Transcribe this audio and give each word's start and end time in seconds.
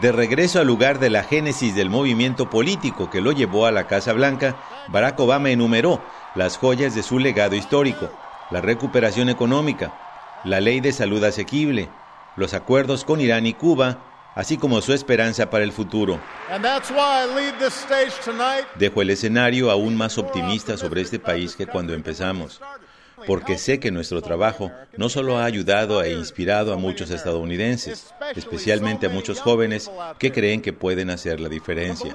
De 0.00 0.12
regreso 0.12 0.60
al 0.60 0.66
lugar 0.66 0.98
de 0.98 1.08
la 1.08 1.22
génesis 1.22 1.74
del 1.74 1.88
movimiento 1.88 2.50
político 2.50 3.08
que 3.10 3.20
lo 3.20 3.32
llevó 3.32 3.66
a 3.66 3.72
la 3.72 3.86
Casa 3.86 4.12
Blanca, 4.12 4.56
Barack 4.88 5.18
Obama 5.20 5.50
enumeró 5.50 6.02
las 6.34 6.58
joyas 6.58 6.94
de 6.94 7.02
su 7.02 7.18
legado 7.18 7.56
histórico, 7.56 8.10
la 8.50 8.60
recuperación 8.60 9.28
económica, 9.28 9.92
la 10.44 10.60
ley 10.60 10.80
de 10.80 10.92
salud 10.92 11.22
asequible, 11.24 11.88
los 12.36 12.54
acuerdos 12.54 13.04
con 13.04 13.20
Irán 13.20 13.46
y 13.46 13.54
Cuba, 13.54 13.98
así 14.34 14.56
como 14.56 14.80
su 14.80 14.92
esperanza 14.92 15.50
para 15.50 15.64
el 15.64 15.72
futuro. 15.72 16.20
Dejo 18.76 19.02
el 19.02 19.10
escenario 19.10 19.70
aún 19.70 19.96
más 19.96 20.18
optimista 20.18 20.76
sobre 20.76 21.02
este 21.02 21.18
país 21.18 21.56
que 21.56 21.66
cuando 21.66 21.94
empezamos, 21.94 22.60
porque 23.26 23.58
sé 23.58 23.80
que 23.80 23.90
nuestro 23.90 24.22
trabajo 24.22 24.70
no 24.96 25.08
solo 25.08 25.38
ha 25.38 25.44
ayudado 25.44 26.02
e 26.02 26.12
inspirado 26.12 26.72
a 26.72 26.76
muchos 26.76 27.10
estadounidenses, 27.10 28.12
especialmente 28.34 29.06
a 29.06 29.10
muchos 29.10 29.40
jóvenes 29.40 29.90
que 30.18 30.32
creen 30.32 30.62
que 30.62 30.72
pueden 30.72 31.10
hacer 31.10 31.40
la 31.40 31.48
diferencia. 31.48 32.14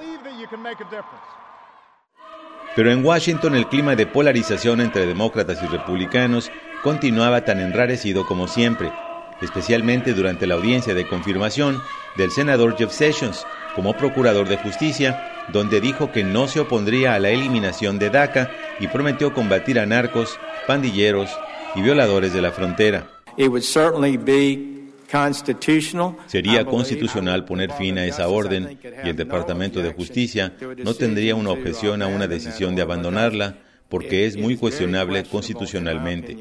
Pero 2.74 2.92
en 2.92 3.04
Washington 3.04 3.54
el 3.54 3.68
clima 3.68 3.96
de 3.96 4.06
polarización 4.06 4.80
entre 4.80 5.06
demócratas 5.06 5.62
y 5.62 5.66
republicanos 5.66 6.50
continuaba 6.82 7.44
tan 7.44 7.58
enrarecido 7.60 8.26
como 8.26 8.48
siempre, 8.48 8.92
especialmente 9.40 10.12
durante 10.12 10.46
la 10.46 10.54
audiencia 10.54 10.94
de 10.94 11.08
confirmación 11.08 11.82
del 12.16 12.30
senador 12.30 12.76
Jeff 12.76 12.92
Sessions 12.92 13.46
como 13.74 13.94
procurador 13.94 14.48
de 14.48 14.56
justicia, 14.56 15.44
donde 15.52 15.80
dijo 15.80 16.10
que 16.10 16.24
no 16.24 16.48
se 16.48 16.60
opondría 16.60 17.14
a 17.14 17.18
la 17.18 17.30
eliminación 17.30 17.98
de 17.98 18.10
DACA 18.10 18.50
y 18.80 18.88
prometió 18.88 19.32
combatir 19.32 19.78
a 19.78 19.86
narcos, 19.86 20.38
pandilleros 20.66 21.30
y 21.74 21.82
violadores 21.82 22.32
de 22.32 22.42
la 22.42 22.52
frontera. 22.52 23.10
Sería 26.26 26.64
constitucional 26.64 27.44
poner 27.44 27.72
fin 27.72 27.98
a 27.98 28.06
esa 28.06 28.28
orden 28.28 28.78
y 29.04 29.08
el 29.08 29.16
Departamento 29.16 29.80
de 29.80 29.92
Justicia 29.92 30.54
no 30.78 30.94
tendría 30.94 31.34
una 31.34 31.50
objeción 31.50 32.02
a 32.02 32.06
una 32.06 32.26
decisión 32.26 32.74
de 32.74 32.82
abandonarla 32.82 33.58
porque 33.88 34.26
es 34.26 34.36
muy 34.36 34.56
cuestionable 34.56 35.24
constitucionalmente. 35.24 36.36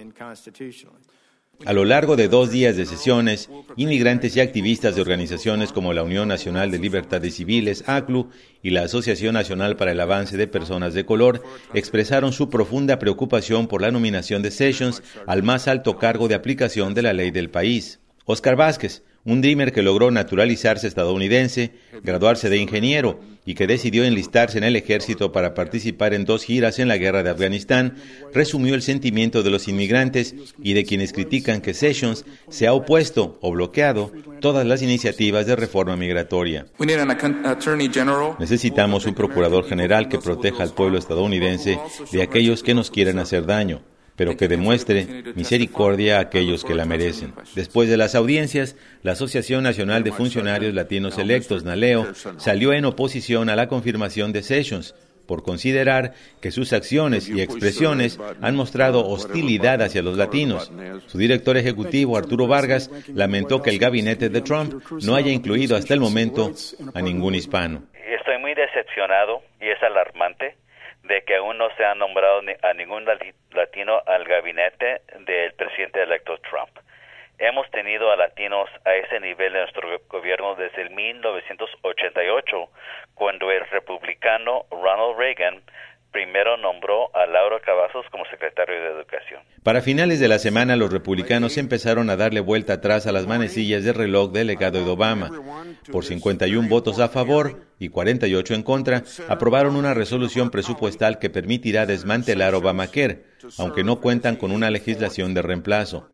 A 1.64 1.74
lo 1.74 1.86
largo 1.86 2.16
de 2.16 2.28
dos 2.28 2.52
días 2.52 2.76
de 2.76 2.86
sesiones, 2.86 3.50
inmigrantes 3.78 4.36
y 4.36 4.42
activistas 4.42 4.96
de 4.96 5.02
organizaciones 5.02 5.72
como 5.72 5.94
la 5.94 6.04
Unión 6.04 6.28
Nacional 6.28 6.70
de 6.70 6.80
Libertades 6.80 7.36
Civiles, 7.36 7.84
ACLU, 7.88 8.30
y 8.62 8.72
la 8.72 8.84
Asociación 8.84 9.34
Nacional 9.34 9.78
para 9.78 9.94
el 9.94 10.00
Avance 10.00 10.38
de 10.38 10.48
Personas 10.48 10.94
de 10.94 11.06
Color 11.06 11.44
expresaron 11.74 12.34
su 12.34 12.50
profunda 12.50 13.00
preocupación 13.00 13.68
por 13.68 13.82
la 13.82 13.92
nominación 13.92 14.42
de 14.42 14.52
Sessions 14.52 15.02
al 15.28 15.44
más 15.44 15.68
alto 15.68 15.98
cargo 15.98 16.28
de 16.28 16.36
aplicación 16.36 16.94
de 16.94 17.04
la 17.04 17.14
ley 17.14 17.32
del 17.32 17.50
país. 17.50 18.00
Oscar 18.26 18.56
Vázquez, 18.56 19.04
un 19.26 19.42
dreamer 19.42 19.74
que 19.74 19.82
logró 19.82 20.12
naturalizarse 20.12 20.88
estadounidense, 20.88 21.72
graduarse 22.04 22.50
de 22.50 22.58
ingeniero 22.58 23.20
y 23.44 23.56
que 23.56 23.68
decidió 23.68 24.04
enlistarse 24.04 24.58
en 24.60 24.64
el 24.64 24.76
ejército 24.76 25.32
para 25.32 25.54
participar 25.54 26.14
en 26.14 26.26
dos 26.26 26.44
giras 26.44 26.80
en 26.80 26.88
la 26.88 26.98
guerra 26.98 27.24
de 27.24 27.32
Afganistán, 27.32 27.96
resumió 28.34 28.76
el 28.76 28.84
sentimiento 28.84 29.44
de 29.44 29.50
los 29.50 29.68
inmigrantes 29.68 30.36
y 30.62 30.74
de 30.74 30.86
quienes 30.86 31.12
critican 31.12 31.62
que 31.62 31.74
Sessions 31.74 32.26
se 32.50 32.68
ha 32.68 32.74
opuesto 32.74 33.38
o 33.42 33.52
bloqueado 33.52 34.12
todas 34.40 34.66
las 34.66 34.82
iniciativas 34.84 35.48
de 35.48 35.56
reforma 35.56 35.96
migratoria. 35.96 36.68
Necesitamos 38.40 39.06
un 39.06 39.16
procurador 39.16 39.66
general 39.66 40.08
que 40.08 40.20
proteja 40.20 40.64
al 40.64 40.74
pueblo 40.74 41.00
estadounidense 41.00 41.80
de 42.12 42.22
aquellos 42.22 42.62
que 42.62 42.76
nos 42.76 42.92
quieran 42.92 43.20
hacer 43.20 43.46
daño 43.46 43.82
pero 44.16 44.38
que 44.38 44.48
demuestre 44.48 45.24
misericordia 45.36 46.18
a 46.18 46.22
aquellos 46.22 46.64
que 46.64 46.76
la 46.76 46.86
merecen. 46.86 47.34
Después 47.56 47.90
de 47.90 47.98
las 47.98 48.16
audiencias, 48.16 48.76
la 49.04 49.14
Asociación 49.14 49.64
Nacional 49.64 50.04
de 50.04 50.12
Funcionarios 50.12 50.74
Latinos 50.74 51.18
Electos, 51.18 51.64
NALEO, 51.64 52.14
salió 52.38 52.74
en 52.74 52.86
oposición 52.86 53.50
a 53.50 53.56
la 53.56 53.68
confirmación 53.68 54.32
de 54.32 54.44
Sessions 54.44 54.96
por 55.26 55.44
considerar 55.44 56.14
que 56.42 56.52
sus 56.52 56.72
acciones 56.72 57.28
y 57.30 57.42
expresiones 57.42 58.20
han 58.42 58.56
mostrado 58.56 59.08
hostilidad 59.08 59.82
hacia 59.82 60.04
los 60.04 60.18
latinos. 60.18 60.72
Su 61.08 61.18
director 61.18 61.58
ejecutivo, 61.58 62.18
Arturo 62.18 62.48
Vargas, 62.48 62.92
lamentó 63.08 63.62
que 63.62 63.72
el 63.72 63.80
gabinete 63.80 64.30
de 64.30 64.42
Trump 64.42 64.84
no 65.04 65.16
haya 65.16 65.32
incluido 65.32 65.76
hasta 65.76 65.94
el 65.94 66.00
momento 66.00 66.52
a 66.94 67.02
ningún 67.02 67.34
hispano. 67.34 67.84
Estoy 67.94 68.38
muy 68.40 68.54
decepcionado 68.54 69.42
y 69.60 69.70
es 69.70 69.82
alarmante 69.82 70.56
de 71.08 71.24
que 71.24 71.36
aún 71.36 71.58
no 71.58 71.70
se 71.76 71.86
ha 71.86 71.96
nombrado 71.96 72.42
a 72.62 72.74
ningún 72.74 73.06
latino 73.52 74.02
al 74.06 74.24
gabinete 74.26 75.02
del 75.20 75.54
presidente 75.54 76.02
electo 76.02 76.38
Trump. 76.50 76.70
Hemos 77.38 77.70
tenido 77.72 78.12
a 78.12 78.16
latinos 78.16 78.70
a 78.86 78.96
ese 78.96 79.20
nivel 79.20 79.54
en 79.56 79.62
nuestro 79.62 80.00
gobierno 80.08 80.56
desde 80.56 80.84
el 80.84 80.90
1988, 80.92 82.70
cuando 83.14 83.52
el 83.52 83.68
republicano 83.70 84.66
Ronald 84.72 85.18
Reagan 85.18 85.62
primero 86.16 86.56
nombró 86.56 87.14
a 87.14 87.26
Laura 87.26 87.60
Cavazos 87.60 88.06
como 88.10 88.24
secretario 88.28 88.74
de 88.74 88.88
Educación. 88.88 89.42
Para 89.64 89.82
finales 89.82 90.22
de 90.22 90.30
la 90.30 90.40
semana, 90.40 90.78
los 90.78 90.94
republicanos 90.94 91.58
empezaron 91.58 92.10
a 92.10 92.16
darle 92.16 92.40
vuelta 92.40 92.76
atrás 92.76 93.06
a 93.06 93.12
las 93.12 93.28
manecillas 93.28 93.84
de 93.84 93.92
reloj 93.92 94.32
del 94.32 94.48
legado 94.48 94.86
de 94.86 94.90
Obama. 94.90 95.30
Por 95.92 96.06
51 96.06 96.70
votos 96.70 97.02
a 97.02 97.10
favor 97.10 97.60
y 97.80 97.90
48 97.90 98.54
en 98.54 98.64
contra, 98.64 99.04
aprobaron 99.28 99.76
una 99.76 99.94
resolución 99.94 100.52
presupuestal 100.52 101.20
que 101.20 101.30
permitirá 101.30 101.86
desmantelar 101.86 102.56
Obamacare, 102.56 103.26
aunque 103.58 103.84
no 103.84 104.00
cuentan 104.00 104.38
con 104.38 104.54
una 104.54 104.72
legislación 104.72 105.34
de 105.34 105.42
reemplazo. 105.42 106.10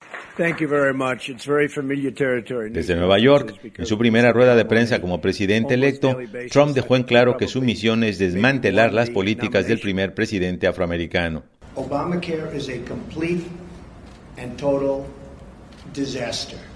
Desde 2.71 2.95
Nueva 2.95 3.19
York, 3.19 3.59
en 3.77 3.85
su 3.85 3.97
primera 3.97 4.31
rueda 4.31 4.55
de 4.55 4.65
prensa 4.65 5.01
como 5.01 5.21
presidente 5.21 5.73
electo, 5.73 6.17
Trump 6.49 6.73
dejó 6.73 6.95
en 6.95 7.03
claro 7.03 7.37
que 7.37 7.47
su 7.47 7.61
misión 7.61 8.03
es 8.03 8.17
desmantelar 8.17 8.93
las 8.93 9.09
políticas 9.09 9.67
del 9.67 9.79
primer 9.79 10.13
presidente 10.13 10.67
afroamericano. 10.67 11.43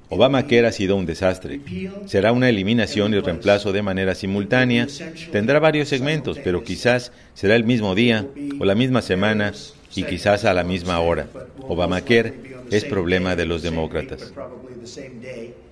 Obamacare 0.09 0.67
ha 0.67 0.71
sido 0.71 0.95
un 0.95 1.05
desastre. 1.05 1.59
Será 2.05 2.31
una 2.31 2.49
eliminación 2.49 3.13
y 3.13 3.19
reemplazo 3.19 3.71
de 3.73 3.81
manera 3.81 4.13
simultánea. 4.13 4.87
Tendrá 5.31 5.59
varios 5.59 5.89
segmentos, 5.89 6.39
pero 6.43 6.63
quizás 6.63 7.11
será 7.33 7.55
el 7.55 7.63
mismo 7.63 7.95
día 7.95 8.27
o 8.59 8.65
la 8.65 8.75
misma 8.75 9.01
semana 9.01 9.53
y 9.95 10.03
quizás 10.03 10.45
a 10.45 10.53
la 10.53 10.63
misma 10.63 10.99
hora. 10.99 11.27
Obamacare 11.67 12.33
es 12.71 12.85
problema 12.85 13.35
de 13.35 13.45
los 13.45 13.61
demócratas. 13.61 14.33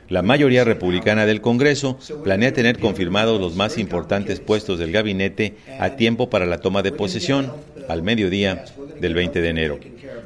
La 0.10 0.22
mayoría 0.22 0.64
republicana 0.64 1.26
del 1.26 1.42
Congreso 1.42 1.98
planea 2.24 2.54
tener 2.54 2.80
confirmados 2.80 3.40
los 3.40 3.56
más 3.56 3.78
importantes 3.78 4.40
puestos 4.40 4.78
del 4.78 4.92
gabinete 4.92 5.56
a 5.80 5.92
tiempo 5.92 6.30
para 6.30 6.46
la 6.46 6.60
toma 6.60 6.82
de 6.82 6.92
posesión, 6.92 7.52
al 7.88 8.04
mediodía 8.04 8.66
del 9.00 9.14
20 9.14 9.42
de 9.42 9.50
enero. 9.50 9.80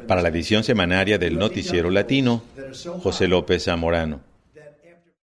Para 0.07 0.21
la 0.21 0.29
edición 0.29 0.63
semanaria 0.63 1.17
del 1.17 1.37
Noticiero 1.37 1.89
Latino, 1.89 2.43
José 3.01 3.27
López 3.27 3.65
Zamorano. 3.65 4.26